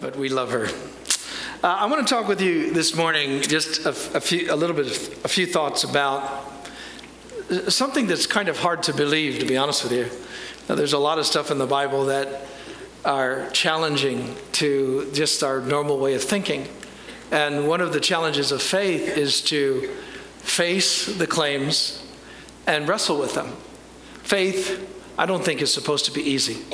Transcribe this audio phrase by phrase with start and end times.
[0.00, 0.66] but we love her.
[1.62, 4.74] Uh, I want to talk with you this morning just a, a, few, a little
[4.74, 6.42] bit, of, a few thoughts about
[7.68, 10.08] something that's kind of hard to believe, to be honest with you.
[10.68, 12.46] Now, there's a lot of stuff in the Bible that
[13.04, 16.66] are challenging to just our normal way of thinking.
[17.30, 19.94] And one of the challenges of faith is to
[20.38, 22.02] face the claims
[22.66, 23.52] and wrestle with them.
[24.22, 24.88] Faith,
[25.18, 26.64] I don't think, is supposed to be easy.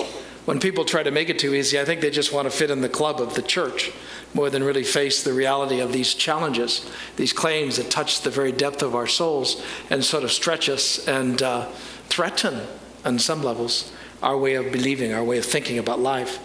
[0.47, 2.71] When people try to make it too easy, I think they just want to fit
[2.71, 3.91] in the club of the church
[4.33, 8.53] more than really face the reality of these challenges, these claims that touch the very
[8.53, 9.61] depth of our souls
[9.91, 11.67] and sort of stretch us and uh,
[12.09, 12.61] threaten,
[13.05, 16.39] on some levels, our way of believing, our way of thinking about life.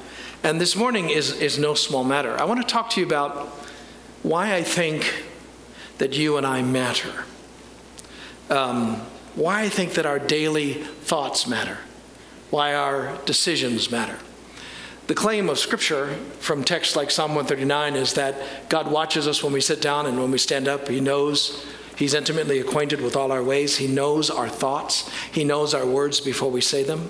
[0.44, 2.36] And this morning is, is no small matter.
[2.40, 3.50] I want to talk to you about
[4.24, 5.14] why I think
[6.00, 7.26] that you and I matter,
[8.50, 8.96] um,
[9.36, 11.78] why I think that our daily thoughts matter
[12.52, 14.20] why our decisions matter.
[15.08, 19.52] The claim of Scripture from texts like Psalm 139 is that God watches us when
[19.52, 20.88] we sit down and when we stand up.
[20.88, 21.66] He knows,
[21.98, 23.78] He's intimately acquainted with all our ways.
[23.78, 27.10] He knows our thoughts, He knows our words before we say them.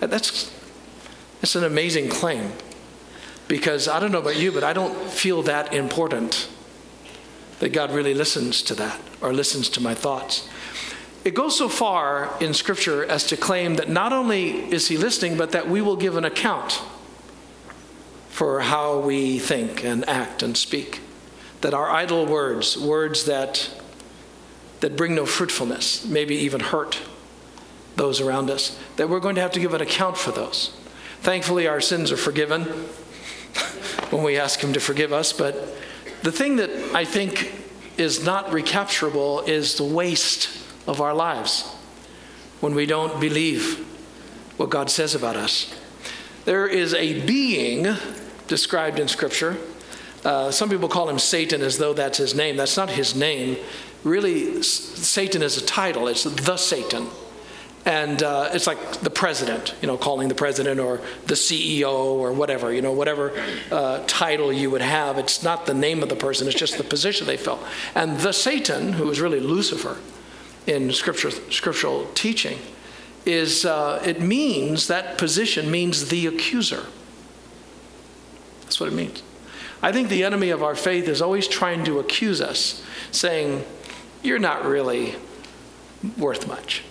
[0.00, 0.52] That's,
[1.40, 2.52] that's an amazing claim
[3.48, 6.48] because I don't know about you, but I don't feel that important
[7.60, 10.48] that God really listens to that or listens to my thoughts.
[11.24, 15.38] It goes so far in Scripture as to claim that not only is He listening,
[15.38, 16.82] but that we will give an account
[18.28, 21.00] for how we think and act and speak.
[21.62, 23.70] That our idle words, words that,
[24.80, 27.00] that bring no fruitfulness, maybe even hurt
[27.96, 30.76] those around us, that we're going to have to give an account for those.
[31.22, 32.64] Thankfully, our sins are forgiven
[34.10, 35.74] when we ask Him to forgive us, but
[36.22, 37.52] the thing that I think
[37.96, 41.74] is not recapturable is the waste of our lives
[42.60, 43.86] when we don't believe
[44.56, 45.74] what God says about us.
[46.44, 47.86] There is a being
[48.46, 49.56] described in Scripture.
[50.24, 52.56] Uh, some people call him Satan as though that's his name.
[52.56, 53.56] That's not his name.
[54.04, 57.08] Really, Satan is a title, it's the Satan.
[57.86, 62.32] And uh, it's like the president, you know, calling the president or the CEO or
[62.32, 63.38] whatever, you know, whatever
[63.70, 65.18] uh, title you would have.
[65.18, 67.62] It's not the name of the person, it's just the position they fill.
[67.94, 69.98] And the Satan, who is really Lucifer,
[70.66, 72.58] in scripture, scriptural teaching
[73.26, 76.86] is uh, it means that position means the accuser.
[78.62, 79.22] That's what it means.
[79.82, 83.64] I think the enemy of our faith is always trying to accuse us, saying,
[84.22, 85.16] You're not really
[86.18, 86.84] worth much.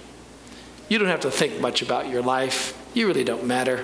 [0.89, 2.79] You don't have to think much about your life.
[2.93, 3.83] You really don't matter.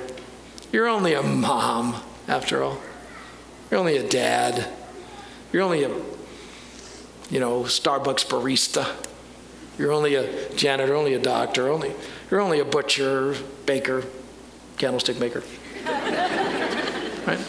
[0.72, 2.80] You're only a mom, after all.
[3.72, 4.72] You're only a dad.
[5.52, 5.90] You're only a,
[7.32, 8.96] you know, Starbucks barista.
[9.80, 11.94] You're only a janitor, only a doctor, only,
[12.30, 13.34] you're only a butcher,
[13.66, 14.04] baker,
[14.78, 15.42] candlestick maker.
[15.86, 17.40] right?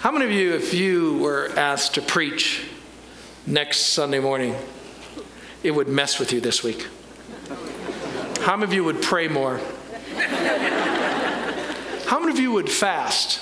[0.00, 2.66] How many of you, if you were asked to preach
[3.46, 4.54] next Sunday morning,
[5.62, 6.86] it would mess with you this week?
[8.42, 9.58] How many of you would pray more?
[12.04, 13.40] How many of you would fast?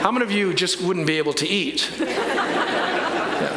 [0.00, 1.82] How many of you just wouldn't be able to eat?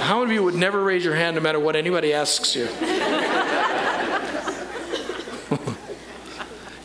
[0.01, 2.67] How many of you would never raise your hand no matter what anybody asks you?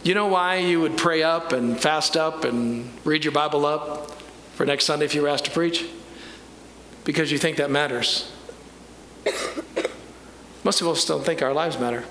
[0.02, 4.10] You know why you would pray up and fast up and read your Bible up
[4.54, 5.84] for next Sunday if you were asked to preach?
[7.04, 8.32] Because you think that matters.
[10.64, 12.04] Most of us don't think our lives matter.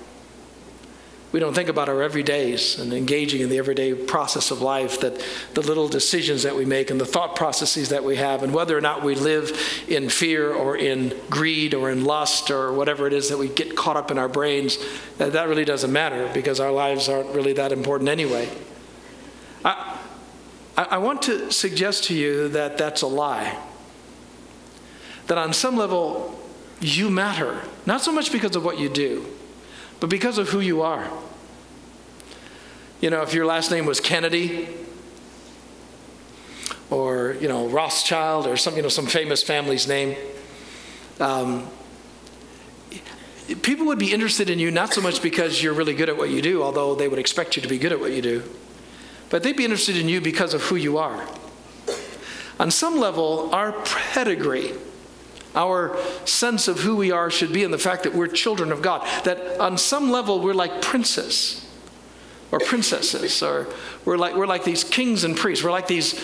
[1.32, 5.24] We don't think about our everydays and engaging in the everyday process of life, that
[5.54, 8.76] the little decisions that we make and the thought processes that we have, and whether
[8.76, 13.14] or not we live in fear or in greed or in lust or whatever it
[13.14, 14.76] is that we get caught up in our brains,
[15.16, 18.46] that, that really doesn't matter because our lives aren't really that important anyway.
[19.64, 19.98] I,
[20.76, 23.58] I want to suggest to you that that's a lie.
[25.28, 26.38] That on some level,
[26.80, 29.26] you matter, not so much because of what you do
[30.02, 31.08] but because of who you are.
[33.00, 34.68] You know, if your last name was Kennedy,
[36.90, 40.16] or you know Rothschild, or some you know some famous family's name,
[41.20, 41.68] um,
[43.62, 46.30] people would be interested in you not so much because you're really good at what
[46.30, 48.42] you do, although they would expect you to be good at what you do,
[49.30, 51.28] but they'd be interested in you because of who you are.
[52.58, 54.72] On some level, our pedigree
[55.54, 58.82] our sense of who we are should be in the fact that we're children of
[58.82, 59.06] God.
[59.24, 61.66] That on some level we're like princes
[62.52, 63.66] or princesses, or
[64.04, 65.64] we're like, we're like these kings and priests.
[65.64, 66.20] We're like these,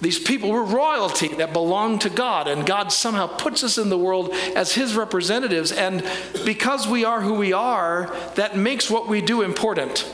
[0.00, 0.50] these people.
[0.50, 4.74] We're royalty that belong to God, and God somehow puts us in the world as
[4.74, 5.72] His representatives.
[5.72, 6.06] And
[6.44, 10.06] because we are who we are, that makes what we do important.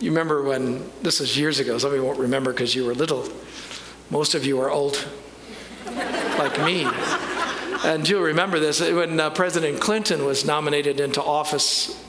[0.00, 2.94] You remember when, this was years ago, some of you won't remember because you were
[2.94, 3.28] little.
[4.10, 5.06] Most of you are old,
[6.40, 6.86] like me.
[7.84, 12.02] And you'll remember this when uh, President Clinton was nominated into office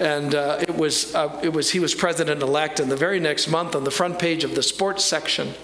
[0.00, 3.48] and uh, it was, uh, it was he was president elect and the very next
[3.48, 5.54] month on the front page of the sports section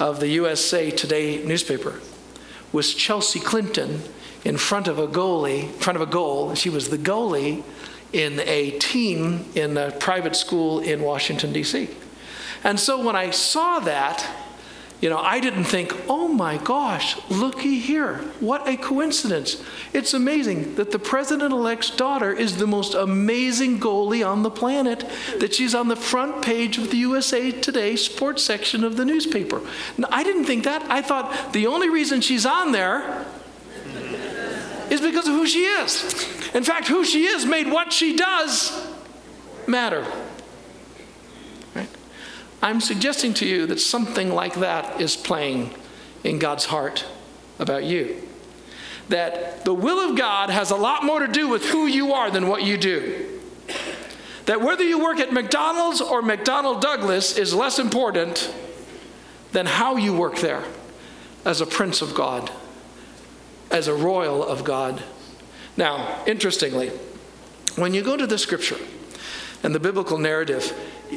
[0.00, 2.00] of the usa today newspaper
[2.72, 4.02] was chelsea clinton
[4.44, 7.62] in front of a goalie in front of a goal she was the goalie
[8.12, 11.88] in a team in a private school in washington d.c
[12.64, 14.43] and so when i saw that
[15.04, 18.14] you know, I didn't think, oh my gosh, looky here.
[18.40, 19.62] What a coincidence.
[19.92, 25.04] It's amazing that the president elect's daughter is the most amazing goalie on the planet,
[25.40, 29.60] that she's on the front page of the USA Today sports section of the newspaper.
[29.98, 30.90] Now, I didn't think that.
[30.90, 33.26] I thought the only reason she's on there
[34.88, 36.54] is because of who she is.
[36.54, 38.90] In fact, who she is made what she does
[39.66, 40.06] matter.
[42.64, 45.74] I'm suggesting to you that something like that is playing
[46.24, 47.04] in God's heart
[47.58, 48.26] about you.
[49.10, 52.30] That the will of God has a lot more to do with who you are
[52.30, 53.38] than what you do.
[54.46, 58.50] That whether you work at McDonald's or McDonnell Douglas is less important
[59.52, 60.64] than how you work there
[61.44, 62.50] as a prince of God,
[63.70, 65.02] as a royal of God.
[65.76, 66.88] Now, interestingly,
[67.76, 68.78] when you go to the scripture
[69.64, 70.72] and the biblical narrative,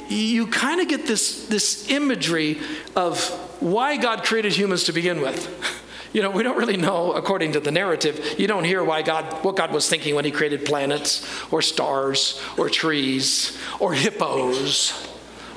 [0.07, 2.59] you kind of get this, this imagery
[2.95, 3.29] of
[3.59, 5.53] why God created humans to begin with.
[6.13, 9.44] You know, we don't really know, according to the narrative, you don't hear why God,
[9.44, 15.05] what God was thinking when He created planets, or stars, or trees, or hippos,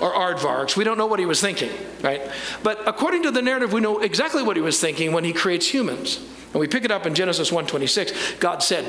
[0.01, 0.77] or aardvarks.
[0.77, 1.71] We don't know what He was thinking,
[2.03, 2.21] right?
[2.65, 5.73] But according to the narrative, we know exactly what He was thinking when He creates
[5.73, 6.19] humans.
[6.53, 8.41] And we pick it up in Genesis 1:26.
[8.41, 8.85] God said,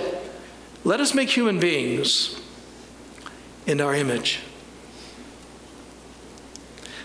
[0.83, 2.40] "Let us make human beings
[3.65, 4.41] in our image."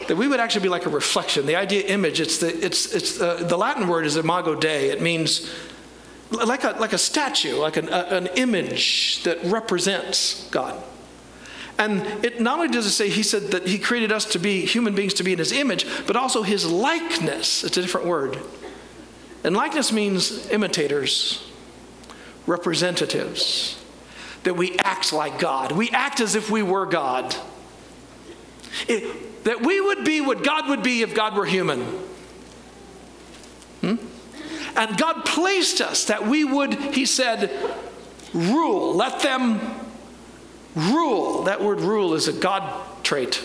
[0.09, 1.47] that we would actually be like a reflection.
[1.47, 4.91] The idea image, it's the, it's, it's, uh, the Latin word is imago Dei.
[4.91, 5.53] It means
[6.31, 10.83] like a, like a statue, like an, a, an image that represents God.
[11.79, 14.65] And it not only does it say he said that he created us to be
[14.65, 17.65] human beings to be in his image, but also his likeness.
[17.65, 18.39] It's a different word.
[19.45, 21.47] And likeness means imitators,
[22.47, 23.83] representatives,
[24.47, 25.73] that we act like God.
[25.73, 27.35] We act as if we were God.
[28.87, 31.81] It, that we would be what God would be if God were human.
[33.81, 33.97] Hmm?
[34.77, 37.51] And God placed us that we would, He said,
[38.33, 38.95] rule.
[38.95, 39.61] Let them
[40.77, 41.43] rule.
[41.43, 43.43] That word rule is a God trait.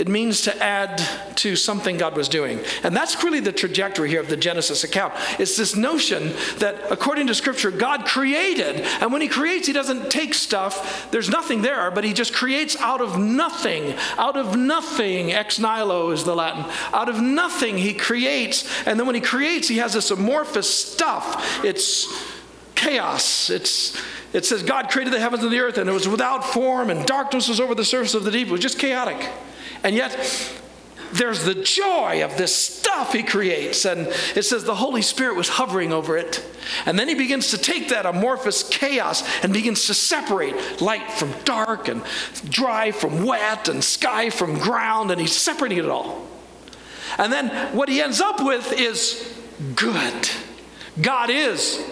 [0.00, 0.96] It means to add
[1.36, 2.58] to something God was doing.
[2.82, 5.12] And that's really the trajectory here of the Genesis account.
[5.38, 8.80] It's this notion that according to Scripture, God created.
[9.02, 12.76] And when He creates, He doesn't take stuff, there's nothing there, but He just creates
[12.80, 13.92] out of nothing.
[14.16, 16.64] Out of nothing, ex nihilo is the Latin.
[16.94, 18.66] Out of nothing, He creates.
[18.86, 21.62] And then when He creates, He has this amorphous stuff.
[21.62, 22.08] It's
[22.74, 23.50] chaos.
[23.50, 24.00] It's,
[24.32, 27.04] it says God created the heavens and the earth, and it was without form, and
[27.04, 28.48] darkness was over the surface of the deep.
[28.48, 29.28] It was just chaotic.
[29.82, 30.14] And yet,
[31.12, 33.84] there's the joy of this stuff he creates.
[33.84, 34.06] And
[34.36, 36.44] it says the Holy Spirit was hovering over it.
[36.86, 41.32] And then he begins to take that amorphous chaos and begins to separate light from
[41.44, 42.02] dark and
[42.48, 45.10] dry from wet and sky from ground.
[45.10, 46.26] And he's separating it all.
[47.18, 49.36] And then what he ends up with is
[49.74, 50.30] good.
[51.00, 51.82] God is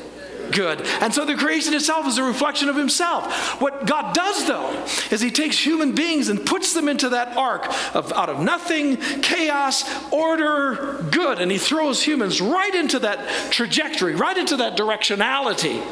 [0.53, 0.83] good.
[1.01, 3.61] And so the creation itself is a reflection of himself.
[3.61, 4.71] What God does, though,
[5.11, 8.97] is he takes human beings and puts them into that arc of out of nothing,
[9.23, 11.41] chaos, order, good.
[11.41, 15.83] And he throws humans right into that trajectory, right into that directionality,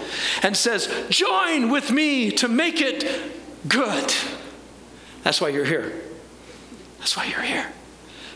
[0.43, 3.05] and says, Join with me to make it
[3.69, 4.15] good.
[5.23, 6.01] That's why you're here.
[6.99, 7.73] That's why you're here.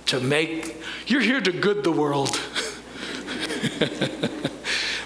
[0.07, 2.41] To make, you're here to good the world.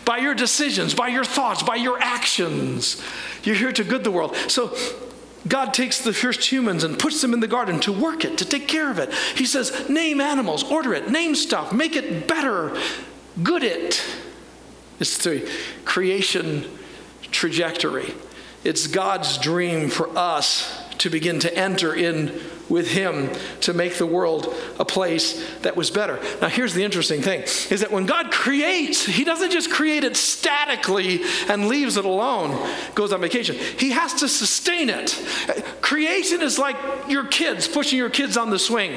[0.04, 3.02] by your decisions, by your thoughts, by your actions.
[3.42, 4.36] You're here to good the world.
[4.48, 4.76] So
[5.46, 8.44] God takes the first humans and puts them in the garden to work it, to
[8.44, 9.12] take care of it.
[9.34, 12.76] He says, name animals, order it, name stuff, make it better,
[13.42, 14.02] good it.
[15.00, 15.48] It's the
[15.84, 16.66] creation
[17.30, 18.14] trajectory.
[18.62, 24.06] It's God's dream for us to begin to enter in with him to make the
[24.06, 26.18] world a place that was better.
[26.40, 30.16] Now here's the interesting thing is that when God creates, he doesn't just create it
[30.16, 32.56] statically and leaves it alone,
[32.94, 33.56] goes on vacation.
[33.56, 35.10] He has to sustain it.
[35.82, 36.76] Creation is like
[37.08, 38.94] your kids pushing your kids on the swing.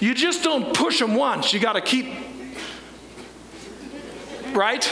[0.00, 1.52] You just don't push them once.
[1.52, 2.06] You got to keep
[4.54, 4.90] right?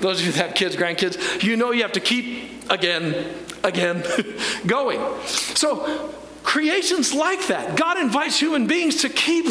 [0.00, 4.04] Those of you that have kids, grandkids, you know you have to keep again again
[4.66, 5.00] going.
[5.26, 7.76] So creation's like that.
[7.76, 9.46] God invites human beings to keep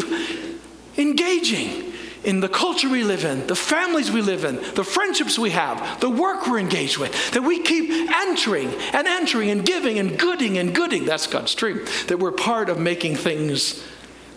[0.96, 5.50] engaging in the culture we live in, the families we live in, the friendships we
[5.50, 10.18] have, the work we're engaged with, that we keep entering and entering and giving and
[10.18, 11.06] gooding and gooding.
[11.06, 13.82] That's God's dream, that we're part of making things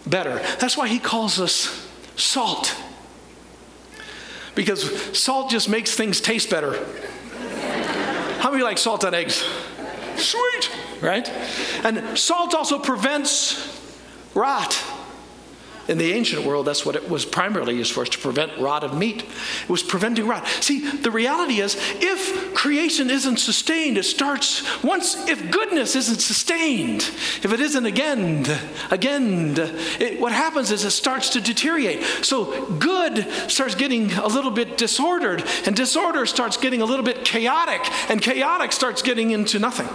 [0.07, 0.41] better.
[0.59, 2.73] That's why He calls us salt.
[4.55, 6.85] Because salt just makes things taste better.
[8.43, 9.41] How many like salt on eggs?
[10.17, 10.69] Sweet,
[10.99, 11.29] right?
[11.85, 13.81] And salt also prevents
[14.35, 14.77] rot.
[15.87, 18.83] In the ancient world, that's what it was primarily used for, is to prevent rot
[18.85, 19.23] of meat.
[19.63, 20.47] It was preventing rot.
[20.61, 27.01] See, the reality is, if creation isn't sustained, it starts once, if goodness isn't sustained,
[27.43, 28.45] if it isn't again,
[28.91, 29.55] again,
[29.99, 32.01] it, what happens is it starts to deteriorate.
[32.21, 37.25] So good starts getting a little bit disordered, and disorder starts getting a little bit
[37.25, 39.89] chaotic, and chaotic starts getting into nothing.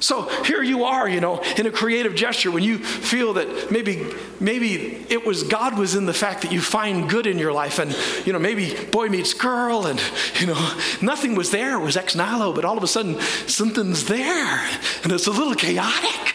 [0.00, 4.04] So here you are, you know, in a creative gesture when you feel that maybe
[4.40, 7.78] maybe it was God was in the fact that you find good in your life
[7.78, 10.00] and you know maybe boy meets girl and
[10.40, 14.06] you know nothing was there, it was ex nihilo, but all of a sudden something's
[14.06, 14.68] there
[15.02, 16.34] and it's a little chaotic.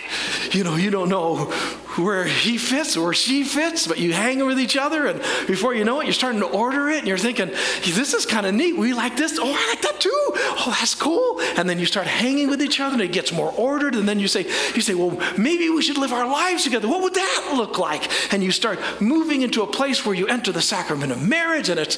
[0.51, 1.51] You know, you don't know
[1.97, 5.83] where he fits or she fits, but you hang with each other, and before you
[5.83, 8.77] know it, you're starting to order it, and you're thinking, this is kind of neat.
[8.77, 9.37] We like this.
[9.39, 10.09] Oh, I like that too.
[10.13, 11.41] Oh, that's cool.
[11.57, 14.19] And then you start hanging with each other, and it gets more ordered, and then
[14.19, 16.87] you say, you say, well, maybe we should live our lives together.
[16.87, 18.33] What would that look like?
[18.33, 21.79] And you start moving into a place where you enter the sacrament of marriage, and
[21.79, 21.97] it's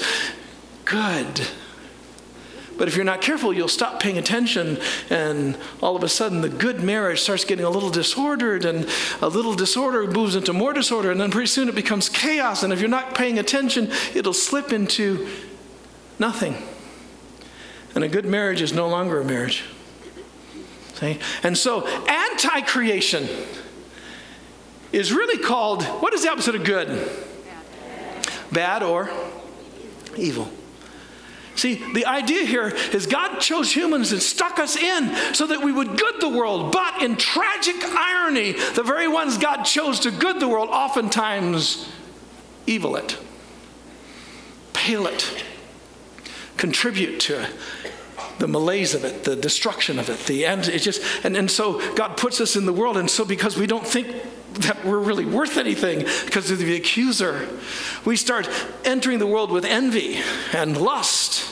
[0.86, 1.42] good.
[2.78, 6.50] But if you're not careful, you'll stop paying attention, and all of a sudden, the
[6.50, 8.88] good marriage starts getting a little disordered, and
[9.22, 12.64] a little disorder moves into more disorder, and then pretty soon it becomes chaos.
[12.64, 15.28] And if you're not paying attention, it'll slip into
[16.20, 16.56] nothing.
[17.96, 19.64] And a good marriage is no longer a marriage.
[20.96, 21.20] See?
[21.44, 23.28] And so, anti creation
[24.92, 27.10] is really called what is the opposite of good?
[28.52, 29.10] Bad or
[30.16, 30.50] evil.
[31.56, 35.72] See, the idea here is God chose humans and stuck us in so that we
[35.72, 36.72] would good the world.
[36.72, 41.88] But in tragic irony, the very ones God chose to good the world oftentimes
[42.66, 43.18] evil it,
[44.74, 45.44] pale it,
[46.58, 47.48] contribute to
[48.40, 50.68] the malaise of it, the destruction of it, the end.
[50.68, 53.68] It just and, and so God puts us in the world, and so because we
[53.68, 54.08] don't think
[54.56, 57.48] that we're really worth anything because of the accuser.
[58.06, 58.50] We start
[58.86, 60.20] entering the world with envy
[60.54, 61.50] and lust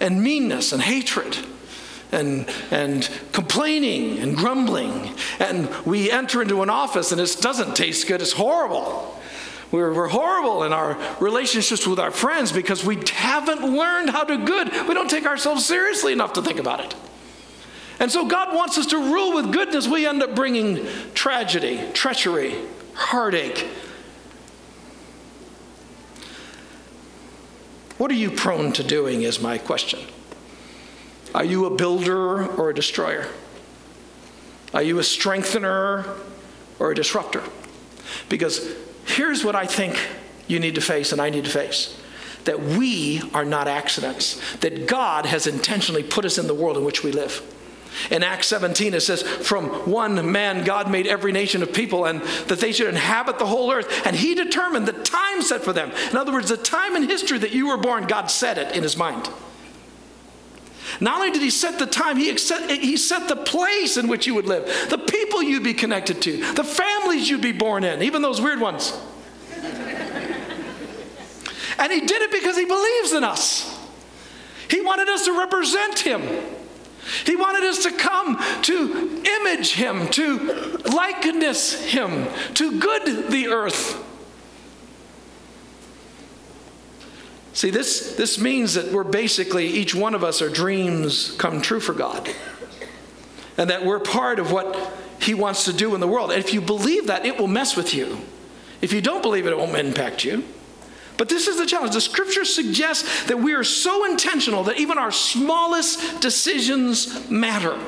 [0.00, 1.38] and meanness and hatred
[2.12, 5.14] and, and complaining and grumbling.
[5.38, 9.14] And we enter into an office and it doesn't taste good, it's horrible.
[9.70, 14.38] We're, we're horrible in our relationships with our friends because we haven't learned how to
[14.38, 14.72] good.
[14.88, 16.94] We don't take ourselves seriously enough to think about it.
[18.00, 19.88] And so God wants us to rule with goodness.
[19.88, 22.54] We end up bringing tragedy, treachery,
[22.94, 23.66] heartache.
[27.96, 29.98] What are you prone to doing, is my question.
[31.34, 33.26] Are you a builder or a destroyer?
[34.72, 36.04] Are you a strengthener
[36.78, 37.42] or a disruptor?
[38.28, 38.72] Because
[39.06, 39.98] here's what I think
[40.46, 41.98] you need to face and I need to face
[42.44, 46.84] that we are not accidents, that God has intentionally put us in the world in
[46.84, 47.42] which we live.
[48.10, 52.22] In Acts 17, it says, From one man, God made every nation of people, and
[52.46, 54.06] that they should inhabit the whole earth.
[54.06, 55.90] And He determined the time set for them.
[56.10, 58.82] In other words, the time in history that you were born, God set it in
[58.82, 59.28] His mind.
[61.00, 64.26] Not only did He set the time, He set, he set the place in which
[64.26, 68.02] you would live, the people you'd be connected to, the families you'd be born in,
[68.02, 68.98] even those weird ones.
[71.78, 73.76] and He did it because He believes in us.
[74.70, 76.22] He wanted us to represent Him.
[77.24, 84.04] He wanted us to come to image him, to likeness him, to good the earth.
[87.58, 91.80] See, this, this means that we're basically, each one of us, our dreams come true
[91.80, 92.28] for God.
[93.56, 96.30] And that we're part of what He wants to do in the world.
[96.30, 98.18] And if you believe that, it will mess with you.
[98.80, 100.44] If you don't believe it, it won't impact you.
[101.18, 101.92] But this is the challenge.
[101.92, 107.78] The scripture suggests that we are so intentional that even our smallest decisions matter.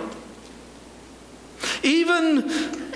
[1.84, 2.50] Even,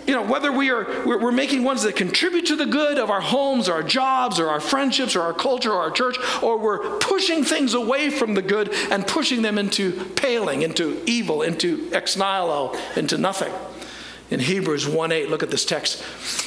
[0.07, 3.21] you know, whether we are we're, making ones that contribute to the good of our
[3.21, 6.99] homes, or our jobs, or our friendships, or our culture, or our church, or we're
[6.99, 12.17] pushing things away from the good and pushing them into paling, into evil, into ex
[12.17, 13.53] nihilo, into nothing
[14.31, 16.03] in Hebrews 1 8, look at this text.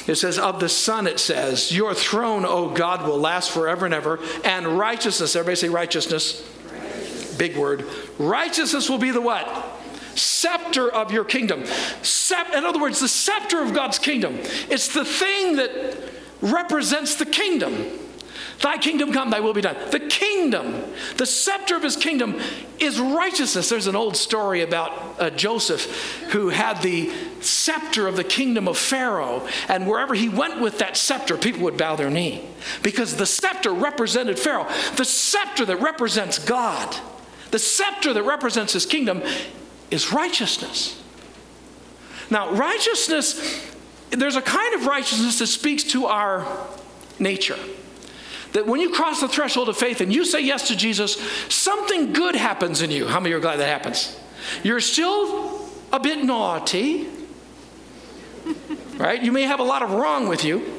[0.08, 3.94] It says, Of the Son, it says, Your throne, O God, will last forever and
[3.94, 6.46] ever, and righteousness, everybody say righteousness.
[6.70, 7.36] righteousness.
[7.36, 7.84] Big word.
[8.18, 9.74] Righteousness will be the what?
[10.18, 11.62] scepter of your kingdom.
[11.62, 14.34] in other words, the scepter of God's kingdom.
[14.68, 17.72] It's the thing that represents the kingdom.
[18.60, 19.76] Thy kingdom come, thy will be done.
[19.90, 20.82] The kingdom,
[21.16, 22.40] the scepter of his kingdom
[22.80, 23.68] is righteousness.
[23.68, 25.84] There's an old story about uh, Joseph
[26.30, 30.96] who had the scepter of the kingdom of Pharaoh, and wherever he went with that
[30.96, 32.44] scepter, people would bow their knee
[32.82, 34.66] because the scepter represented Pharaoh.
[34.96, 36.96] The scepter that represents God,
[37.52, 39.22] the scepter that represents his kingdom
[39.92, 41.00] is righteousness.
[42.28, 43.72] Now, righteousness,
[44.10, 46.66] there's a kind of righteousness that speaks to our
[47.20, 47.58] nature
[48.52, 51.16] that when you cross the threshold of faith and you say yes to Jesus,
[51.52, 53.06] something good happens in you.
[53.06, 54.18] How many are glad that happens?
[54.62, 57.08] You're still a bit naughty,
[58.96, 59.22] right?
[59.22, 60.74] You may have a lot of wrong with you.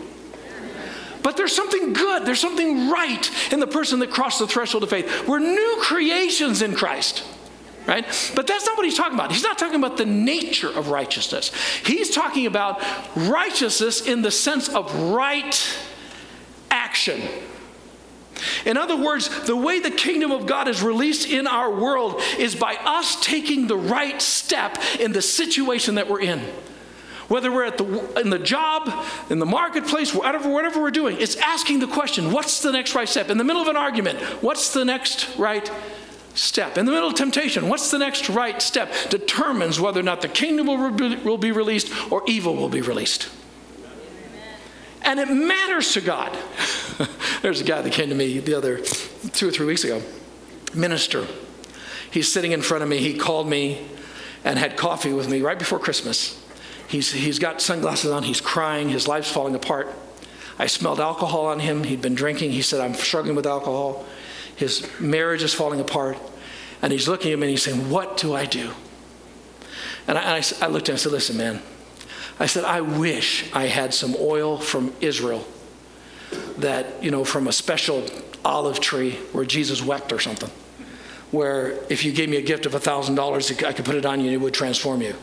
[1.21, 4.89] But there's something good, there's something right in the person that crossed the threshold of
[4.89, 5.27] faith.
[5.27, 7.23] We're new creations in Christ
[7.89, 8.05] right?
[8.35, 9.31] But that's not what he's talking about.
[9.31, 11.51] He's not talking about the nature of righteousness.
[11.83, 12.81] He's talking about
[13.15, 15.77] righteousness in the sense of right
[16.69, 17.21] action.
[18.65, 22.55] In other words, the way the kingdom of God is released in our world is
[22.55, 26.39] by us taking the right step in the situation that we're in.
[27.29, 28.91] Whether we're at the, in the job,
[29.29, 33.07] in the marketplace, whatever, whatever we're doing, it's asking the question what's the next right
[33.07, 33.29] step?
[33.29, 35.71] In the middle of an argument, what's the next right
[36.33, 36.77] step?
[36.77, 38.91] In the middle of temptation, what's the next right step?
[39.09, 42.81] Determines whether or not the kingdom will be, will be released or evil will be
[42.81, 43.29] released.
[45.09, 46.37] And it matters to God.
[47.41, 48.77] There's a guy that came to me the other
[49.33, 50.03] two or three weeks ago,
[50.75, 51.25] minister.
[52.11, 52.99] He's sitting in front of me.
[52.99, 53.87] He called me
[54.43, 56.39] and had coffee with me right before Christmas.
[56.87, 58.21] He's, he's got sunglasses on.
[58.21, 58.89] He's crying.
[58.89, 59.91] His life's falling apart.
[60.59, 61.85] I smelled alcohol on him.
[61.85, 62.51] He'd been drinking.
[62.51, 64.05] He said, I'm struggling with alcohol.
[64.57, 66.19] His marriage is falling apart.
[66.83, 68.73] And he's looking at me and he's saying, What do I do?
[70.07, 71.61] And I, and I, I looked at him and said, Listen, man,
[72.39, 75.45] I said, I wish I had some oil from Israel
[76.57, 78.05] that, you know, from a special
[78.45, 80.49] olive tree where Jesus wept or something,
[81.31, 84.27] where if you gave me a gift of $1,000, I could put it on you
[84.27, 85.15] and it would transform you.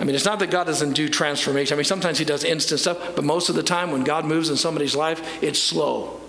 [0.00, 1.74] I mean, it's not that God doesn't do transformation.
[1.74, 4.50] I mean, sometimes He does instant stuff, but most of the time when God moves
[4.50, 6.20] in somebody's life, it's slow.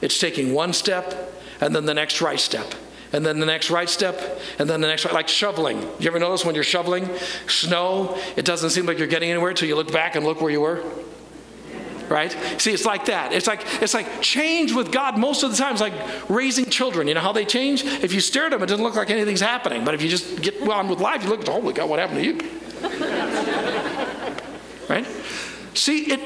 [0.00, 2.74] It's taking one step and then the next right step
[3.12, 5.80] and then the next right step, and then the next right, like shoveling.
[5.98, 7.08] You ever notice when you're shoveling
[7.46, 10.50] snow, it doesn't seem like you're getting anywhere until you look back and look where
[10.50, 10.82] you were?
[12.08, 12.36] Right?
[12.58, 13.32] See, it's like that.
[13.32, 15.72] It's like it's like change with God most of the time.
[15.72, 15.94] It's like
[16.28, 17.06] raising children.
[17.06, 17.84] You know how they change?
[17.84, 19.84] If you stare at them, it doesn't look like anything's happening.
[19.84, 22.18] But if you just get on with life, you look, at holy God, what happened
[22.18, 22.40] to you?
[24.88, 25.06] right?
[25.74, 26.20] See, it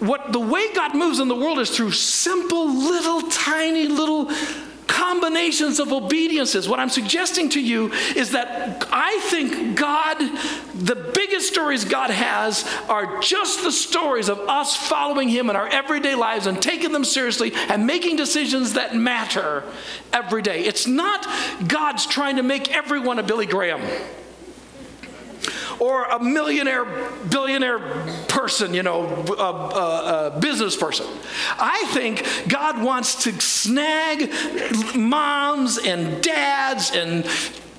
[0.00, 4.30] what the way God moves in the world is through simple, little, tiny, little
[4.86, 6.68] combinations of obediences.
[6.68, 10.18] What I'm suggesting to you is that I think God,
[10.74, 15.68] the biggest stories God has are just the stories of us following Him in our
[15.68, 19.64] everyday lives and taking them seriously and making decisions that matter
[20.12, 20.64] every day.
[20.64, 21.26] It's not
[21.66, 23.80] God's trying to make everyone a Billy Graham
[25.78, 26.84] or a millionaire,
[27.30, 27.78] billionaire
[28.28, 29.04] person, you know,
[29.38, 31.06] a, a, a, business person.
[31.58, 34.32] I think God wants to snag
[34.94, 37.24] moms and dads and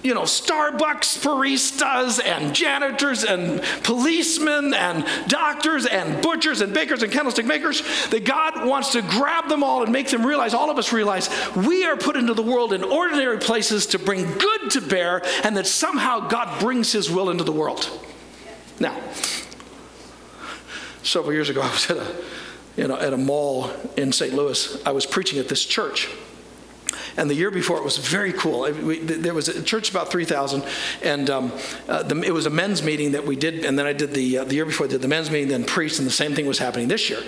[0.06, 7.12] you know, Starbucks baristas and janitors and policemen and doctors and butchers and bakers and
[7.12, 10.78] candlestick makers, that God wants to grab them all and make them realize, all of
[10.78, 14.82] us realize, we are put into the world in ordinary places to bring good to
[14.82, 17.90] bear, and that somehow God brings His will into the world.
[18.80, 18.96] Now,
[21.02, 22.16] several years ago, I was at a,
[22.78, 24.36] you know, at a mall in St.
[24.36, 24.86] Louis.
[24.86, 26.10] I was preaching at this church
[27.18, 28.72] and the year before, it was very cool.
[28.72, 30.64] We, there was a church about 3,000,
[31.02, 31.52] and um,
[31.88, 33.64] uh, the, it was a men's meeting that we did.
[33.64, 35.64] And then I did the, uh, the year before, I did the men's meeting, then
[35.64, 37.22] priests, and the same thing was happening this year.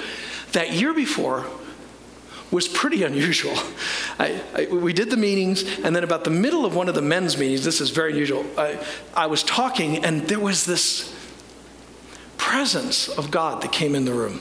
[0.51, 1.45] That year before,
[2.51, 3.55] was pretty unusual.
[4.19, 7.01] I, I, we did the meetings, and then about the middle of one of the
[7.01, 8.79] men's meetings, this is very unusual, I,
[9.13, 11.13] I was talking, and there was this
[12.37, 14.39] presence of God that came in the room.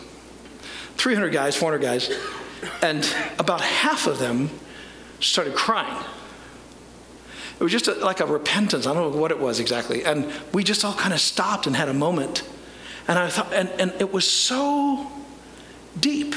[0.96, 2.10] 300 guys, 400 guys,
[2.80, 4.50] and about half of them
[5.20, 6.04] started crying.
[7.58, 8.86] It was just a, like a repentance.
[8.86, 10.04] I don't know what it was exactly.
[10.04, 12.42] And we just all kind of stopped and had a moment.
[13.08, 15.06] And I thought, and, and it was so
[15.98, 16.34] deep.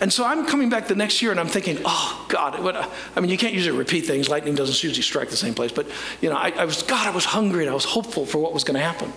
[0.00, 3.20] And so I'm coming back the next year and I'm thinking, oh, God, what, I
[3.20, 4.28] mean, you can't usually repeat things.
[4.28, 5.72] Lightning doesn't usually strike the same place.
[5.72, 5.88] But,
[6.20, 8.54] you know, I, I was, God, I was hungry and I was hopeful for what
[8.54, 9.12] was going to happen.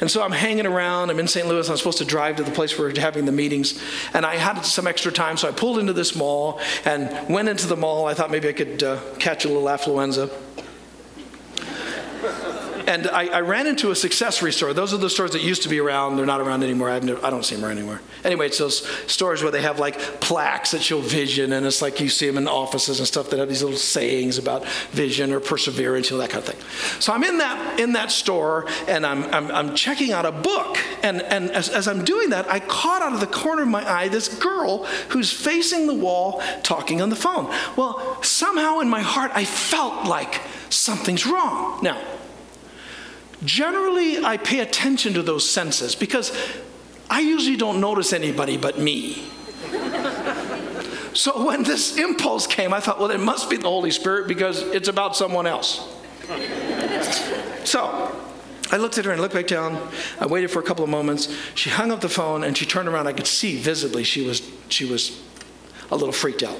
[0.00, 1.10] And so I'm hanging around.
[1.10, 1.46] I'm in St.
[1.46, 1.68] Louis.
[1.68, 3.82] I'm supposed to drive to the place where we're having the meetings.
[4.14, 7.66] And I had some extra time, so I pulled into this mall and went into
[7.66, 8.06] the mall.
[8.06, 10.30] I thought maybe I could uh, catch a little affluenza.
[12.88, 14.72] And I, I, ran into a successory store.
[14.72, 16.16] Those are the stores that used to be around.
[16.16, 16.88] They're not around anymore.
[16.88, 18.00] I, no, I don't see them around anymore.
[18.24, 22.00] Anyway, it's those stores where they have like plaques that show vision, and it's like
[22.00, 25.38] you see them in offices and stuff that have these little sayings about vision or
[25.38, 26.98] perseverance, you know, that kind of thing.
[26.98, 30.78] So I'm in that in that store, and I'm I'm, I'm checking out a book,
[31.02, 33.86] and and as, as I'm doing that, I caught out of the corner of my
[33.86, 37.52] eye this girl who's facing the wall talking on the phone.
[37.76, 41.80] Well, somehow in my heart, I felt like something's wrong.
[41.82, 42.17] Now,
[43.44, 46.32] generally, I pay attention to those senses because
[47.10, 49.30] I usually don't notice anybody but me.
[51.14, 54.62] so when this impulse came, I thought, well, it must be the Holy Spirit because
[54.62, 55.88] it's about someone else.
[57.64, 58.14] so
[58.70, 59.90] I looked at her and looked back down.
[60.20, 61.34] I waited for a couple of moments.
[61.54, 63.06] She hung up the phone and she turned around.
[63.06, 65.22] I could see visibly she was, she was
[65.90, 66.58] a little freaked out.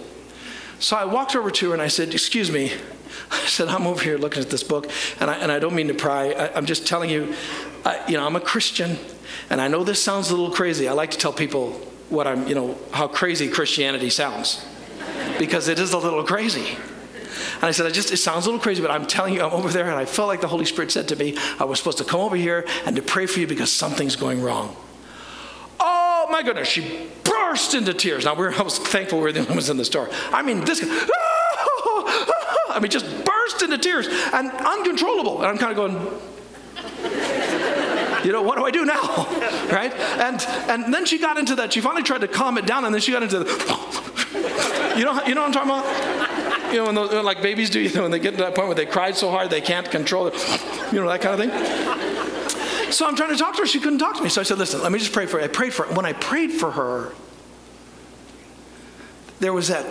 [0.79, 2.73] So I walked over to her and I said, Excuse me.
[3.31, 5.89] I said, I'm over here looking at this book, and I, and I don't mean
[5.89, 6.31] to pry.
[6.31, 7.35] I, am just telling you,
[7.85, 8.99] I, you know, I'm a Christian,
[9.51, 10.89] and I know this sounds a little crazy.
[10.89, 11.73] I like to tell people
[12.09, 14.65] what I'm, you know, how crazy Christianity sounds,
[15.39, 16.77] because it is a little crazy.
[17.55, 19.53] And I said, I just, it sounds a little crazy, but I'm telling you, I'm
[19.53, 21.99] over there, and I felt like the Holy Spirit said to me, I was supposed
[21.99, 24.77] to come over here and to pray for you because something's going wrong.
[25.81, 28.25] Oh my goodness, she burst into tears.
[28.25, 30.09] Now, we're I was thankful we were the only ones in the store.
[30.33, 30.81] I mean, this,
[32.79, 35.39] I mean, just burst into tears and uncontrollable.
[35.39, 35.95] And I'm kind of going,
[38.25, 39.03] you know, what do I do now?
[39.73, 39.93] right?
[39.93, 41.73] And and then she got into that.
[41.73, 45.21] She finally tried to calm it down, and then she got into the, you know,
[45.27, 46.73] you know what I'm talking about?
[46.73, 48.69] You know, when those, like babies do, you know, when they get to that point
[48.69, 50.35] where they cried so hard they can't control it,
[50.93, 52.93] you know, that kind of thing.
[52.93, 53.67] So I'm trying to talk to her.
[53.67, 54.29] She couldn't talk to me.
[54.29, 55.45] So I said, listen, let me just pray for her.
[55.45, 55.95] I prayed for her.
[55.95, 57.13] When I prayed for her,
[59.41, 59.85] there was that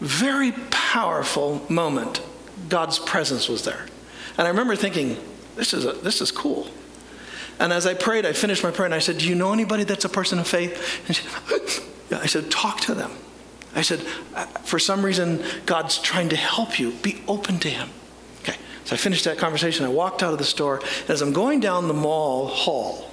[0.00, 2.22] very powerful moment.
[2.68, 3.86] God's presence was there.
[4.36, 5.16] And I remember thinking,
[5.56, 6.68] this is, a, this is cool.
[7.58, 9.84] And as I prayed, I finished my prayer and I said, Do you know anybody
[9.84, 11.02] that's a person of faith?
[11.06, 11.26] And she,
[12.16, 13.10] I said, Talk to them.
[13.74, 14.00] I said,
[14.34, 16.92] uh, For some reason, God's trying to help you.
[16.92, 17.88] Be open to Him.
[18.42, 19.84] Okay, so I finished that conversation.
[19.84, 20.80] I walked out of the store.
[21.08, 23.10] As I'm going down the mall hall,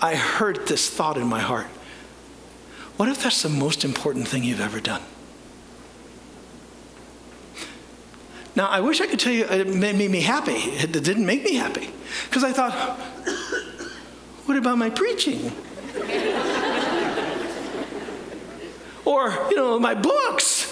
[0.00, 1.66] I heard this thought in my heart
[2.96, 5.02] What if that's the most important thing you've ever done?
[8.56, 10.52] Now, I wish I could tell you it made me happy.
[10.52, 11.90] It didn't make me happy.
[12.24, 12.72] Because I thought,
[14.46, 15.50] what about my preaching?
[19.04, 20.70] or, you know, my books?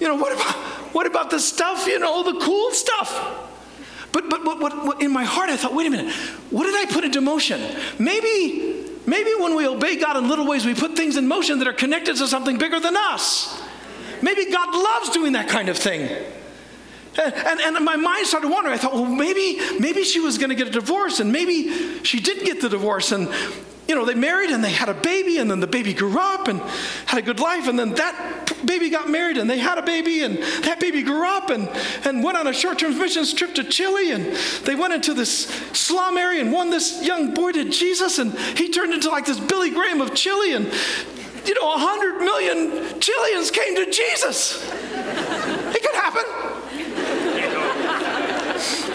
[0.00, 0.54] You know, what about,
[0.94, 3.44] what about the stuff, you know, the cool stuff?
[4.10, 6.12] But, but, but what, what, in my heart, I thought, wait a minute,
[6.50, 7.60] what did I put into motion?
[7.98, 11.68] Maybe, maybe when we obey God in little ways, we put things in motion that
[11.68, 13.62] are connected to something bigger than us.
[14.22, 16.08] Maybe God loves doing that kind of thing.
[17.18, 18.74] And, and, my mind started wandering.
[18.74, 22.20] I thought, well, maybe, maybe she was going to get a divorce, and maybe she
[22.20, 23.10] did get the divorce.
[23.10, 23.28] And,
[23.88, 26.46] you know, they married and they had a baby, and then the baby grew up
[26.46, 26.60] and
[27.06, 27.66] had a good life.
[27.66, 31.26] And then that baby got married and they had a baby, and that baby grew
[31.26, 31.68] up and,
[32.04, 34.12] and went on a short term missions trip to Chile.
[34.12, 34.26] And
[34.64, 38.18] they went into this slum area and won this young boy to Jesus.
[38.18, 40.52] And he turned into like this Billy Graham of Chile.
[40.52, 40.66] And,
[41.46, 44.62] you know, 100 million Chileans came to Jesus.
[44.70, 46.47] It could happen.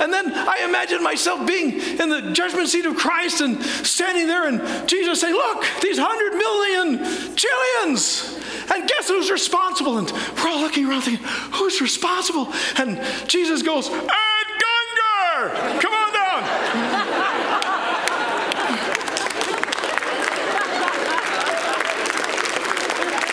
[0.01, 4.47] And then I imagine myself being in the judgment seat of Christ and standing there
[4.47, 8.39] and Jesus saying, Look, these 100 million Chileans.
[8.73, 9.97] And guess who's responsible?
[9.97, 12.51] And we're all looking around thinking, Who's responsible?
[12.77, 16.43] And Jesus goes, Ed Gungor, come on down.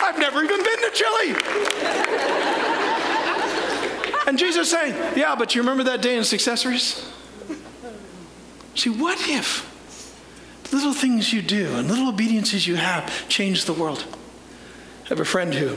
[0.03, 2.40] I've never even been to Chile.
[4.31, 7.05] And Jesus saying, Yeah, but you remember that day in Successories?
[8.75, 9.67] See, what if
[10.71, 14.05] little things you do and little obediences you have change the world?
[15.03, 15.75] I have a friend who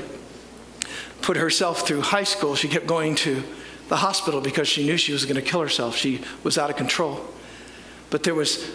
[1.21, 2.55] put herself through high school.
[2.55, 3.43] She kept going to
[3.89, 5.97] the hospital because she knew she was going to kill herself.
[5.97, 7.27] She was out of control.
[8.11, 8.71] But there was,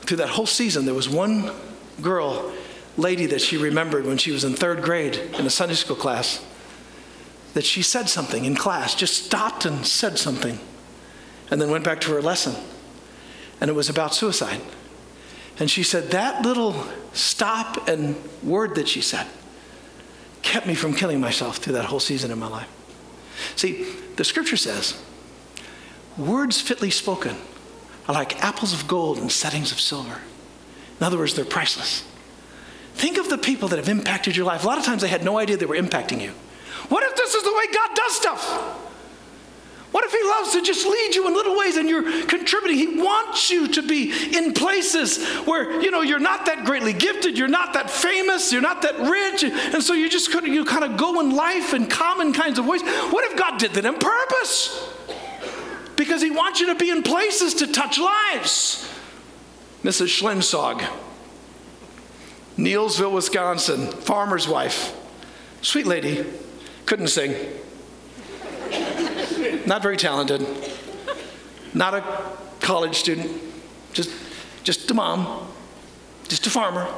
[0.00, 1.52] through that whole season, there was one
[2.02, 2.52] girl,
[2.96, 6.44] lady that she remembered when she was in third grade in a Sunday school class
[7.54, 10.58] that she said something in class, just stopped and said something,
[11.50, 12.54] and then went back to her lesson.
[13.60, 14.60] And it was about suicide.
[15.58, 19.26] And she said, That little stop and word that she said
[20.42, 22.68] kept me from killing myself through that whole season in my life.
[23.56, 23.86] See,
[24.16, 25.02] the scripture says,
[26.16, 27.36] words fitly spoken
[28.08, 30.20] are like apples of gold and settings of silver.
[30.98, 32.04] In other words, they're priceless.
[32.94, 34.64] Think of the people that have impacted your life.
[34.64, 36.32] A lot of times they had no idea they were impacting you.
[36.90, 38.76] What if this is the way God does stuff?
[39.92, 42.76] What if he loves to just lead you in little ways and you're contributing?
[42.76, 47.38] He wants you to be in places where, you know, you're not that greatly gifted,
[47.38, 50.64] you're not that famous, you're not that rich, and so you just kind of, you
[50.64, 52.82] kind of go in life in common kinds of ways.
[52.82, 54.88] What if God did that on purpose?
[55.96, 58.88] Because he wants you to be in places to touch lives.
[59.82, 60.20] Mrs.
[60.20, 60.84] Schlensog,
[62.56, 64.96] Neillsville, Wisconsin, farmer's wife,
[65.62, 66.24] sweet lady,
[66.86, 67.34] couldn't sing
[69.66, 70.46] not very talented,
[71.74, 72.02] not a
[72.60, 73.30] college student,
[73.92, 74.10] just,
[74.64, 75.46] just a mom,
[76.28, 76.92] just a farmer.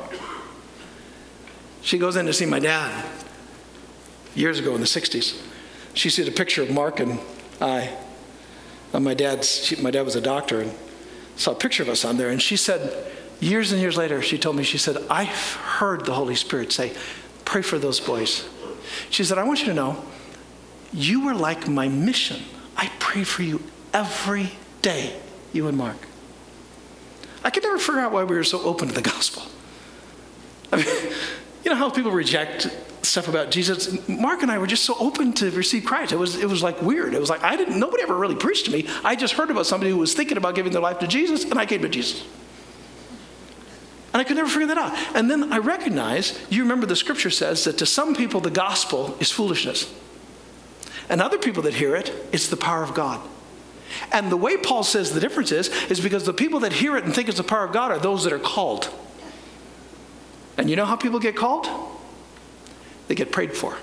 [1.83, 3.05] She goes in to see my dad
[4.35, 5.38] years ago in the 60s.
[5.95, 7.18] She sees a picture of Mark and
[7.61, 7.95] I.
[8.95, 10.73] And my dad's, she, my dad was a doctor and
[11.37, 12.31] saw a picture of us on there.
[12.31, 13.07] And she said,
[13.40, 16.95] years and years later, she told me, she said, I've heard the Holy Spirit say,
[17.45, 18.49] pray for those boys.
[19.11, 20.05] She said, I want you to know
[20.92, 22.42] you were like my mission.
[22.76, 24.50] I pray for you every
[24.83, 25.18] day,
[25.52, 25.96] you and Mark.
[27.44, 29.42] I could never figure out why we were so open to the gospel.
[30.72, 30.87] I mean,
[31.64, 32.68] you know how people reject
[33.02, 34.09] stuff about Jesus?
[34.09, 36.12] Mark and I were just so open to receive Christ.
[36.12, 37.14] It was, it was like weird.
[37.14, 38.88] It was like I didn't, nobody ever really preached to me.
[39.05, 41.59] I just heard about somebody who was thinking about giving their life to Jesus, and
[41.59, 42.24] I came to Jesus.
[44.12, 44.92] And I could never figure that out.
[45.16, 49.16] And then I recognize, you remember the scripture says that to some people the gospel
[49.20, 49.92] is foolishness.
[51.09, 53.20] And other people that hear it, it's the power of God.
[54.11, 57.05] And the way Paul says the difference is, is because the people that hear it
[57.05, 58.88] and think it's the power of God are those that are called.
[60.59, 61.66] And you know how people get called?
[63.09, 63.77] They get prayed for.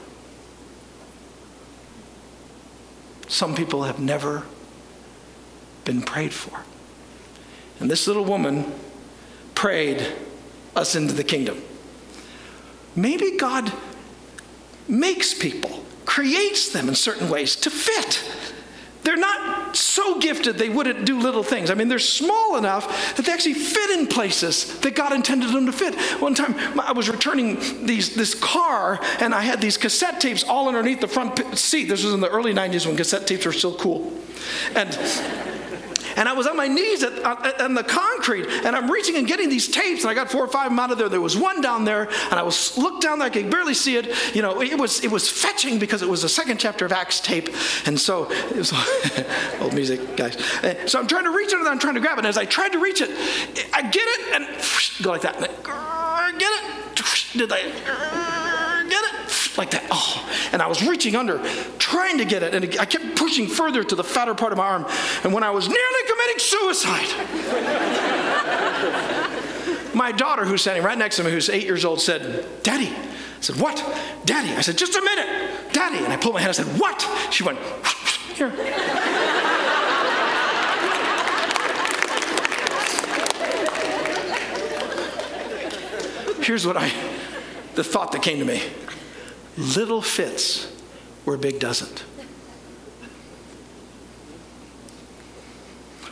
[3.28, 4.44] Some people have never
[5.86, 6.64] been prayed for.
[7.80, 8.72] And this little woman
[9.60, 10.08] prayed
[10.74, 11.62] us into the kingdom.
[12.96, 13.70] Maybe God
[14.88, 18.24] makes people creates them in certain ways to fit.
[19.04, 21.70] They're not so gifted they wouldn't do little things.
[21.70, 25.66] I mean, they're small enough that they actually fit in places that God intended them
[25.66, 25.94] to fit.
[26.22, 30.70] One time, I was returning these, this car, and I had these cassette tapes all
[30.70, 31.90] underneath the front seat.
[31.90, 34.14] This was in the early 90s when cassette tapes were still cool.
[34.74, 34.98] And
[36.20, 39.26] and I was on my knees at, at, on the concrete, and I'm reaching and
[39.26, 41.08] getting these tapes, and I got four or five of them out of there.
[41.08, 43.96] There was one down there, and I was looked down there, I could barely see
[43.96, 44.36] it.
[44.36, 47.22] You know, it was it was fetching because it was the second chapter of Acts
[47.22, 47.50] tape,
[47.86, 48.74] and so it was
[49.62, 50.38] old music, guys.
[50.92, 52.20] So I'm trying to reach it, and I'm trying to grab it.
[52.20, 53.10] And as I tried to reach it,
[53.74, 54.48] I get it, and
[55.02, 55.38] go like that.
[55.38, 57.30] And I, get it?
[57.38, 58.29] Did I?
[59.60, 59.84] Like that.
[59.92, 60.50] Oh.
[60.54, 61.38] And I was reaching under,
[61.80, 62.56] trying to get it.
[62.56, 64.86] And I kept pushing further to the fatter part of my arm.
[65.26, 67.10] And when I was nearly committing suicide,
[69.94, 72.88] my daughter, who's standing right next to me, who's eight years old, said, Daddy.
[72.88, 73.84] I said, What?
[74.24, 74.56] Daddy.
[74.56, 75.28] I said, Just a minute.
[75.74, 76.06] Daddy.
[76.06, 76.52] And I pulled my hand.
[76.52, 77.06] I said, What?
[77.30, 77.60] She went,
[78.36, 78.52] Here.
[86.42, 86.90] Here's what I
[87.76, 88.62] the thought that came to me
[89.60, 90.72] little fits
[91.26, 92.00] where big doesn't.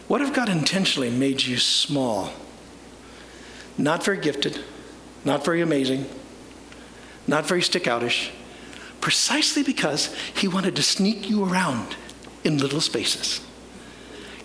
[0.08, 2.32] What if God intentionally made you small?
[3.78, 4.64] Not very gifted,
[5.26, 6.06] not very amazing,
[7.26, 8.30] not very stick outish,
[9.02, 11.96] precisely because He wanted to sneak you around
[12.44, 13.42] in little spaces.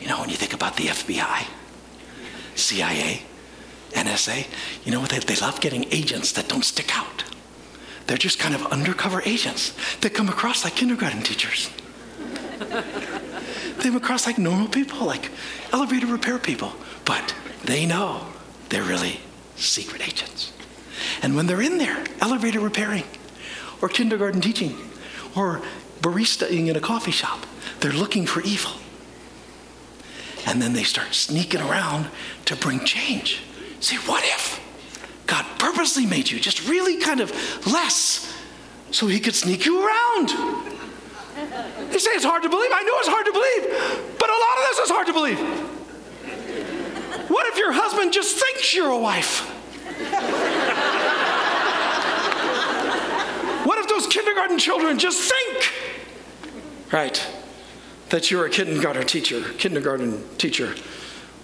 [0.00, 1.46] You know, when you think about the FBI,
[2.56, 3.22] CIA,
[3.92, 4.46] NSA,
[4.84, 5.10] you know what?
[5.10, 7.24] They, they love getting agents that don't stick out.
[8.12, 9.72] They're just kind of undercover agents
[10.02, 11.70] that come across like kindergarten teachers.
[12.58, 15.30] they come across like normal people, like
[15.72, 16.74] elevator repair people,
[17.06, 18.26] but they know
[18.68, 19.18] they're really
[19.56, 20.52] secret agents.
[21.22, 23.04] And when they're in there, elevator repairing,
[23.80, 24.76] or kindergarten teaching,
[25.34, 25.62] or
[26.02, 27.46] baristaing in a coffee shop,
[27.80, 28.72] they're looking for evil.
[30.44, 32.08] And then they start sneaking around
[32.44, 33.40] to bring change.
[33.80, 34.61] Say, what if
[35.26, 37.30] God purposely made you just really kind of
[37.66, 38.34] less
[38.90, 40.28] so he could sneak you around?
[41.90, 42.70] They say it's hard to believe.
[42.72, 45.38] I know it's hard to believe, but a lot of this is hard to believe.
[47.30, 49.48] What if your husband just thinks you're a wife?
[53.64, 55.72] what if those kindergarten children just think,
[56.92, 57.26] right,
[58.10, 60.74] that you're a kindergarten teacher, kindergarten teacher?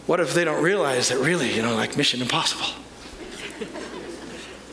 [0.06, 2.82] What if they don't realize that really, you know, like Mission Impossible?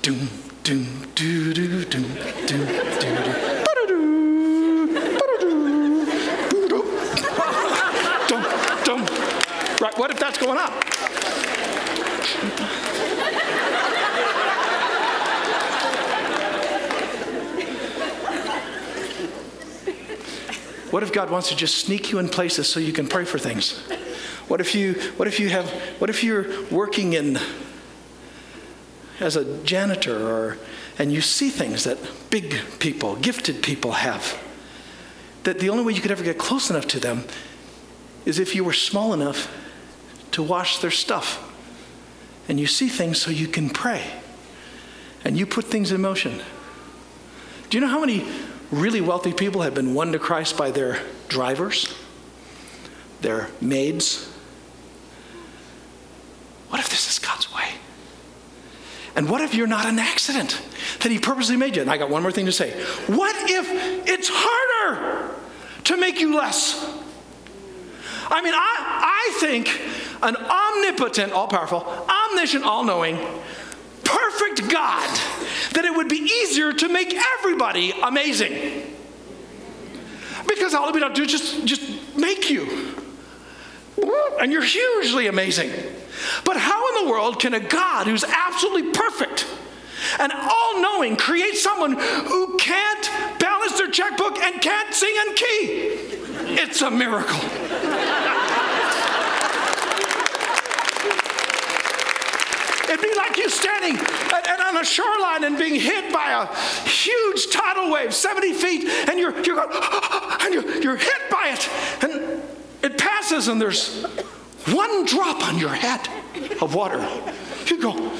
[0.05, 0.29] Doom,
[0.61, 2.03] doom, doo, doo, doom,
[2.45, 2.65] doo,
[2.99, 3.15] doo.
[9.81, 10.71] Right, what if that's going on?
[20.91, 23.39] What if God wants to just sneak you in places so you can pray for
[23.39, 23.79] things?
[24.49, 27.39] What if you, what if you have, what if you're working in
[29.19, 30.57] as a janitor or,
[30.97, 31.97] and you see things that
[32.29, 34.41] big people, gifted people have?
[35.43, 37.23] That the only way you could ever get close enough to them
[38.25, 39.51] is if you were small enough
[40.31, 41.41] to wash their stuff.
[42.49, 44.03] And you see things so you can pray.
[45.23, 46.41] And you put things in motion.
[47.69, 48.27] Do you know how many
[48.71, 50.99] really wealthy people have been won to Christ by their
[51.29, 51.95] drivers,
[53.21, 54.31] their maids?
[56.69, 57.69] What if this is God's way?
[59.15, 60.61] And what if you're not an accident
[60.99, 61.81] that He purposely made you?
[61.81, 62.71] And I got one more thing to say.
[63.07, 63.67] What if
[64.07, 65.33] it's harder
[65.85, 66.83] to make you less?
[68.27, 69.81] I mean, I, I think
[70.21, 71.85] an omnipotent, all powerful,
[72.31, 73.17] omniscient, all knowing,
[74.03, 75.09] perfect God,
[75.73, 78.93] that it would be easier to make everybody amazing.
[80.47, 82.95] Because all we don't do is just, just make you.
[84.39, 85.71] And you're hugely amazing.
[86.43, 89.45] But how in the world can a God who's absolutely perfect
[90.19, 96.15] and all knowing create someone who can't balance their checkbook and can't sing in key?
[96.57, 97.39] It's a miracle.
[102.87, 106.87] It'd be like you standing at, at, on a shoreline and being hit by a
[106.87, 109.69] huge tidal wave, 70 feet, and you're, you're going,
[110.41, 111.69] and you're, you're hit by it,
[112.03, 112.41] and
[112.83, 114.05] it passes, and there's
[114.73, 116.07] one drop on your head
[116.61, 116.99] of water.
[117.67, 118.11] You go,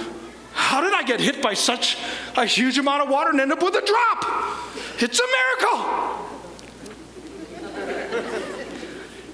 [0.53, 1.97] how did I get hit by such
[2.35, 4.25] a huge amount of water and end up with a drop?
[4.99, 6.21] It's a miracle.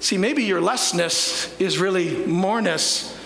[0.00, 3.16] See, maybe your lessness is really moreness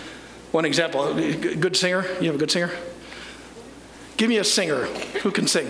[0.57, 2.07] one example, good singer.
[2.19, 2.71] You have a good singer?
[4.17, 4.87] Give me a singer
[5.23, 5.69] who can sing.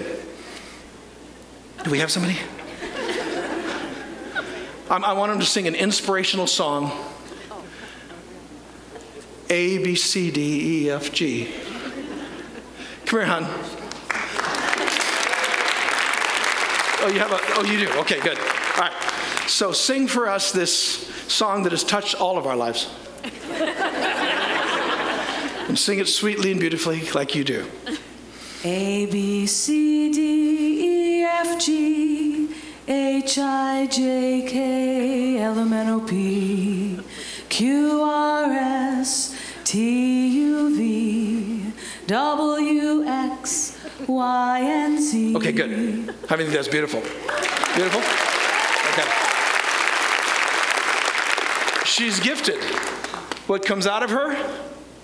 [1.82, 2.38] Do we have somebody?
[4.88, 6.92] I, I want him to sing an inspirational song
[9.48, 11.52] A, B, C, D, E, F, G.
[13.06, 13.44] Come here, hon.
[16.98, 17.92] Oh, you have a, oh, you do?
[18.00, 18.38] Okay, good.
[18.38, 18.92] All right.
[19.46, 22.90] So sing for us this song that has touched all of our lives
[25.68, 27.64] and sing it sweetly and beautifully like you do.
[28.64, 32.48] A, B, C, D, E, F, G,
[32.88, 36.98] H, I, J, K, L, M, N, O, P,
[37.48, 38.75] Q, R, S,
[39.76, 41.70] T, U, V,
[42.06, 45.36] W, X, Y, and Z.
[45.36, 46.14] Okay, good.
[46.30, 47.00] I think that's beautiful?
[47.74, 48.00] Beautiful?
[48.92, 49.06] Okay.
[51.84, 52.64] She's gifted.
[53.48, 54.34] What comes out of her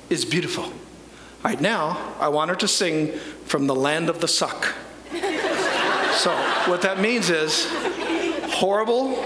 [0.08, 0.64] is beautiful.
[0.64, 0.72] All
[1.44, 3.12] right, now I want her to sing
[3.44, 4.72] from the land of the suck.
[6.14, 7.66] so, what that means is
[8.54, 9.22] horrible,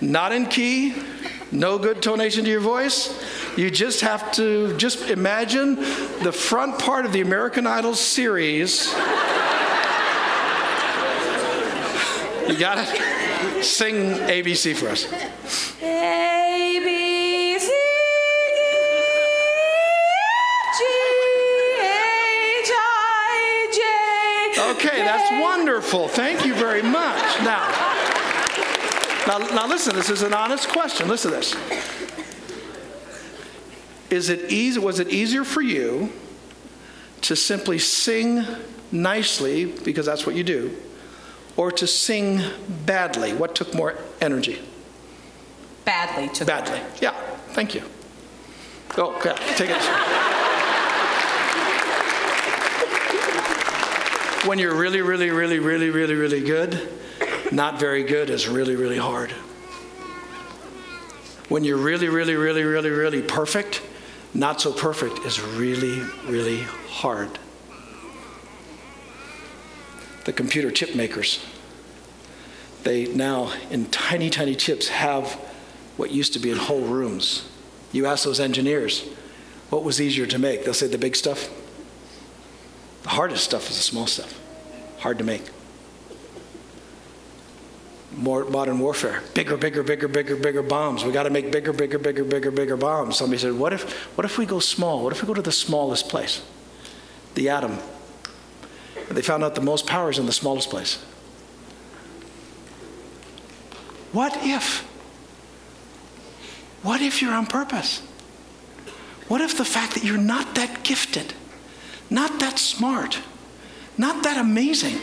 [0.00, 0.94] not in key,
[1.52, 3.37] no good tonation to your voice.
[3.58, 5.74] You just have to just imagine
[6.22, 8.86] the front part of the American Idol series.
[12.46, 13.64] You got it?
[13.64, 15.12] Sing ABC for us.
[15.82, 18.60] A, B, C, D,
[20.78, 20.84] G,
[21.80, 23.70] H, I,
[24.54, 24.60] J.
[24.70, 26.06] Okay, that's wonderful.
[26.06, 27.40] Thank you very much.
[27.40, 27.66] Now,
[29.26, 31.08] now, now listen, this is an honest question.
[31.08, 32.07] Listen to this.
[34.10, 36.12] Is it easy, was it easier for you
[37.22, 38.44] to simply sing
[38.90, 40.76] nicely, because that's what you do,
[41.56, 42.40] or to sing
[42.86, 43.32] badly?
[43.32, 44.60] What took more energy?
[45.84, 46.80] Badly took Badly.
[47.00, 47.12] Yeah,
[47.48, 47.82] thank you.
[48.96, 50.18] Oh, okay, take it.
[54.48, 56.88] when you're really, really, really, really, really, really good,
[57.52, 59.30] not very good is really, really hard.
[61.50, 63.82] When you're really, really, really, really, really perfect,
[64.34, 67.38] not so perfect is really, really hard.
[70.24, 71.44] The computer chip makers,
[72.82, 75.32] they now, in tiny, tiny chips, have
[75.96, 77.48] what used to be in whole rooms.
[77.92, 79.08] You ask those engineers,
[79.70, 80.64] what was easier to make?
[80.64, 81.48] They'll say the big stuff.
[83.02, 84.38] The hardest stuff is the small stuff,
[84.98, 85.42] hard to make.
[88.16, 91.04] More modern warfare, bigger, bigger, bigger, bigger, bigger bombs.
[91.04, 93.18] We got to make bigger, bigger, bigger, bigger, bigger bombs.
[93.18, 95.04] Somebody said, what if, what if we go small?
[95.04, 96.42] What if we go to the smallest place?
[97.34, 97.78] The atom.
[99.08, 101.04] And they found out the most power is in the smallest place.
[104.12, 104.80] What if?
[106.82, 108.00] What if you're on purpose?
[109.28, 111.34] What if the fact that you're not that gifted,
[112.08, 113.20] not that smart,
[113.98, 114.98] not that amazing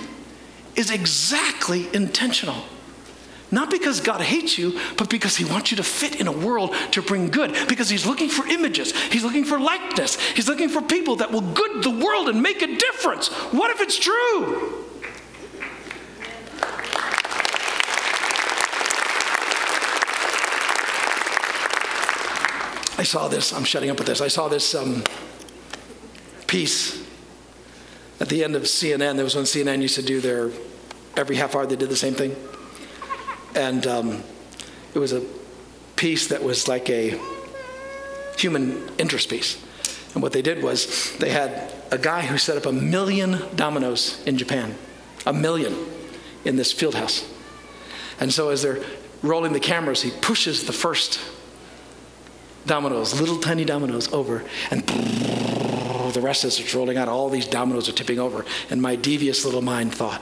[0.75, 2.63] is exactly intentional?
[3.55, 6.75] Not because God hates you, but because He wants you to fit in a world
[6.91, 7.55] to bring good.
[7.69, 11.39] Because He's looking for images, He's looking for likeness, He's looking for people that will
[11.39, 13.29] good the world and make a difference.
[13.53, 14.83] What if it's true?
[22.97, 24.19] I saw this, I'm shutting up with this.
[24.19, 25.01] I saw this um,
[26.45, 27.01] piece
[28.19, 29.15] at the end of CNN.
[29.15, 30.51] There was when CNN used to do their,
[31.15, 32.35] every half hour they did the same thing.
[33.55, 34.23] And um,
[34.93, 35.23] it was a
[35.95, 37.19] piece that was like a
[38.37, 39.63] human interest piece.
[40.13, 44.21] And what they did was they had a guy who set up a million dominoes
[44.25, 44.75] in Japan,
[45.25, 45.75] a million
[46.43, 47.29] in this field house.
[48.19, 48.83] And so as they're
[49.21, 51.19] rolling the cameras, he pushes the first
[52.65, 54.83] dominoes, little tiny dominoes over, and
[56.13, 58.45] the rest as it's rolling out, all these dominoes are tipping over.
[58.69, 60.21] And my devious little mind thought,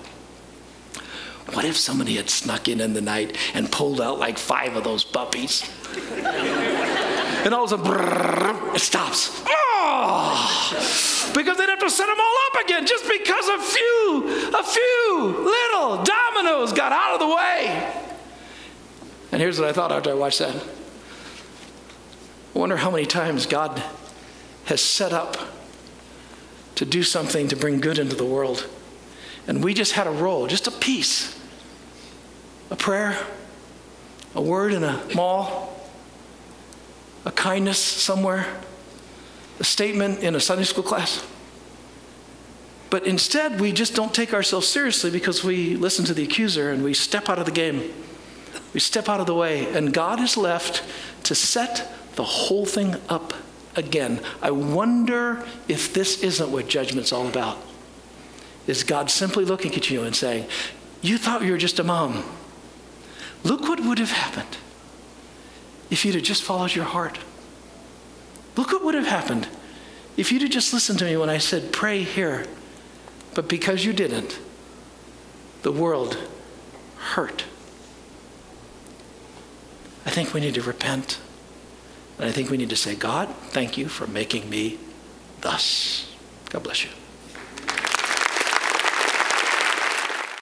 [1.54, 4.84] what if somebody had snuck in in the night and pulled out like five of
[4.84, 5.70] those puppies?
[7.46, 9.44] and all of a sudden, it stops.
[9.48, 11.32] Oh!
[11.36, 14.24] Because they'd have to set them all up again just because a few,
[14.58, 17.94] a few little dominoes got out of the way.
[19.32, 20.56] And here's what I thought after I watched that.
[22.56, 23.84] I wonder how many times God
[24.66, 25.38] has set up
[26.76, 28.68] to do something to bring good into the world.
[29.48, 31.38] And we just had a role, just a piece,
[32.74, 33.16] a prayer,
[34.34, 35.80] a word in a mall,
[37.24, 38.48] a kindness somewhere,
[39.60, 41.24] a statement in a Sunday school class.
[42.90, 46.84] But instead, we just don't take ourselves seriously because we listen to the accuser and
[46.84, 47.94] we step out of the game.
[48.74, 50.84] We step out of the way, and God is left
[51.26, 53.36] to set the whole thing up
[53.76, 54.20] again.
[54.42, 57.60] I wonder if this isn't what judgment's all about.
[58.66, 60.48] Is God simply looking at you and saying,
[61.04, 62.24] You thought you were just a mom.
[63.44, 64.58] Look what would have happened
[65.90, 67.20] if you'd have just followed your heart.
[68.56, 69.48] Look what would have happened
[70.16, 72.46] if you'd have just listened to me when I said, Pray here.
[73.34, 74.40] But because you didn't,
[75.64, 76.18] the world
[76.98, 77.46] hurt.
[80.06, 81.20] I think we need to repent.
[82.18, 84.78] And I think we need to say, God, thank you for making me
[85.42, 86.12] thus.
[86.50, 86.92] God bless you.